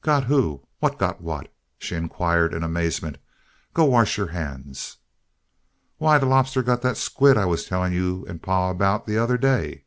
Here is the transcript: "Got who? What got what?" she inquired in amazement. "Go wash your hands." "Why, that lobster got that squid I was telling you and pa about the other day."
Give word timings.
"Got 0.00 0.26
who? 0.26 0.62
What 0.78 0.96
got 0.96 1.20
what?" 1.22 1.52
she 1.76 1.96
inquired 1.96 2.54
in 2.54 2.62
amazement. 2.62 3.18
"Go 3.74 3.84
wash 3.86 4.16
your 4.16 4.28
hands." 4.28 4.98
"Why, 5.98 6.18
that 6.18 6.26
lobster 6.26 6.62
got 6.62 6.82
that 6.82 6.96
squid 6.96 7.36
I 7.36 7.46
was 7.46 7.66
telling 7.66 7.92
you 7.92 8.24
and 8.28 8.40
pa 8.40 8.70
about 8.70 9.06
the 9.06 9.18
other 9.18 9.36
day." 9.36 9.86